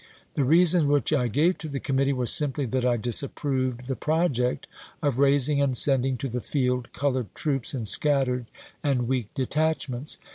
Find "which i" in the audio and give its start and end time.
0.85-1.27